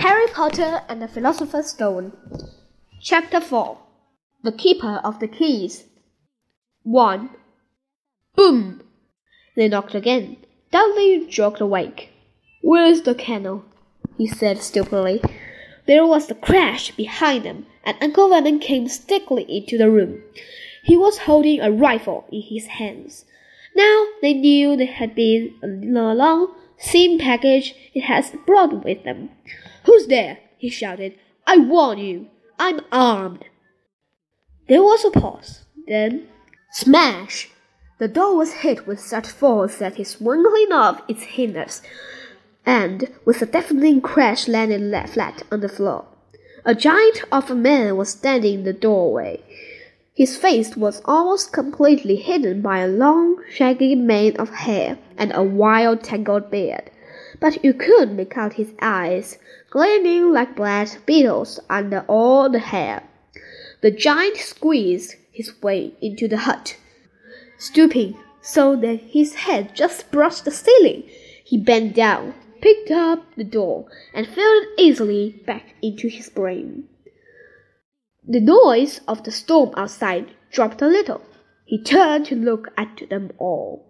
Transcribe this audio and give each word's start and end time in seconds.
Harry 0.00 0.26
Potter 0.28 0.80
and 0.88 1.02
the 1.02 1.08
Philosopher's 1.08 1.66
Stone. 1.66 2.12
Chapter 3.02 3.38
4 3.38 3.76
The 4.42 4.50
Keeper 4.50 4.98
of 5.04 5.20
the 5.20 5.28
Keys. 5.28 5.84
1. 6.84 7.28
Boom! 8.34 8.82
They 9.56 9.68
knocked 9.68 9.94
again. 9.94 10.38
Dudley 10.70 11.26
jerked 11.28 11.60
awake. 11.60 12.14
Where's 12.62 13.02
the 13.02 13.14
kennel? 13.14 13.66
he 14.16 14.26
said 14.26 14.62
stupidly. 14.62 15.20
There 15.86 16.06
was 16.06 16.30
a 16.30 16.34
crash 16.34 16.92
behind 16.92 17.44
them, 17.44 17.66
and 17.84 17.98
Uncle 18.00 18.30
Vernon 18.30 18.58
came 18.58 18.88
stickily 18.88 19.42
into 19.54 19.76
the 19.76 19.90
room. 19.90 20.22
He 20.82 20.96
was 20.96 21.18
holding 21.18 21.60
a 21.60 21.70
rifle 21.70 22.24
in 22.32 22.40
his 22.40 22.68
hands. 22.68 23.26
Now 23.76 24.06
they 24.22 24.32
knew 24.32 24.76
they 24.76 24.86
had 24.86 25.14
been 25.14 25.58
a 25.62 26.14
long, 26.14 26.54
same 26.80 27.18
package 27.18 27.74
it 27.94 28.02
had 28.02 28.24
brought 28.46 28.84
with 28.84 29.04
them. 29.04 29.30
Who's 29.84 30.06
there? 30.06 30.38
he 30.58 30.68
shouted. 30.68 31.14
I 31.46 31.58
warn 31.58 31.98
you, 31.98 32.28
I'm 32.58 32.80
armed. 32.92 33.44
There 34.68 34.82
was 34.82 35.04
a 35.04 35.10
pause. 35.10 35.64
Then, 35.86 36.28
smash! 36.72 37.50
The 37.98 38.08
door 38.08 38.36
was 38.36 38.62
hit 38.62 38.86
with 38.86 39.00
such 39.00 39.26
force 39.26 39.78
that 39.78 39.98
it 39.98 40.06
swung 40.06 40.44
clean 40.48 40.72
off 40.72 41.02
its 41.08 41.22
hinges, 41.22 41.82
and 42.64 43.10
with 43.24 43.42
a 43.42 43.46
deafening 43.46 44.00
crash 44.00 44.48
landed 44.48 45.10
flat 45.10 45.42
on 45.50 45.60
the 45.60 45.68
floor. 45.68 46.06
A 46.64 46.74
giant 46.74 47.24
of 47.32 47.50
a 47.50 47.54
man 47.54 47.96
was 47.96 48.10
standing 48.10 48.60
in 48.60 48.64
the 48.64 48.72
doorway. 48.72 49.42
His 50.20 50.36
face 50.36 50.76
was 50.76 51.00
almost 51.06 51.50
completely 51.50 52.16
hidden 52.16 52.60
by 52.60 52.80
a 52.80 52.86
long, 52.86 53.42
shaggy 53.48 53.94
mane 53.94 54.36
of 54.36 54.50
hair 54.50 54.98
and 55.16 55.32
a 55.34 55.42
wild, 55.42 56.02
tangled 56.04 56.50
beard, 56.50 56.90
but 57.40 57.64
you 57.64 57.72
could 57.72 58.12
make 58.12 58.36
out 58.36 58.52
his 58.52 58.74
eyes, 58.82 59.38
gleaming 59.70 60.30
like 60.30 60.54
black 60.56 61.06
beetles 61.06 61.58
under 61.70 62.04
all 62.06 62.50
the 62.50 62.58
hair. 62.58 63.02
The 63.80 63.90
giant 63.90 64.36
squeezed 64.36 65.14
his 65.32 65.54
way 65.62 65.94
into 66.02 66.28
the 66.28 66.36
hut. 66.36 66.76
Stooping 67.56 68.18
so 68.42 68.76
that 68.76 69.00
his 69.00 69.36
head 69.36 69.74
just 69.74 70.10
brushed 70.10 70.44
the 70.44 70.50
ceiling, 70.50 71.04
he 71.42 71.56
bent 71.56 71.94
down, 71.94 72.34
picked 72.60 72.90
up 72.90 73.24
the 73.36 73.44
door, 73.44 73.86
and 74.12 74.26
filled 74.26 74.64
it 74.64 74.68
easily 74.76 75.40
back 75.46 75.76
into 75.80 76.08
his 76.08 76.28
brain. 76.28 76.90
The 78.30 78.38
noise 78.38 79.00
of 79.08 79.24
the 79.24 79.32
storm 79.32 79.72
outside 79.76 80.30
dropped 80.52 80.80
a 80.82 80.86
little. 80.86 81.20
He 81.64 81.82
turned 81.82 82.26
to 82.26 82.36
look 82.36 82.68
at 82.76 83.10
them 83.10 83.32
all. 83.38 83.84